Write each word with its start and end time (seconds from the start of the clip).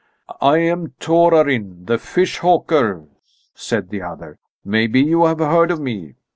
"I 0.41 0.57
am 0.57 0.95
Torarin 0.99 1.85
the 1.85 1.99
fish 1.99 2.39
hawker," 2.39 3.05
said 3.53 3.89
the 3.89 4.01
other; 4.01 4.39
"maybe 4.65 4.99
you 4.99 5.25
have 5.25 5.37
heard 5.37 5.69
of 5.69 5.79
me? 5.79 6.15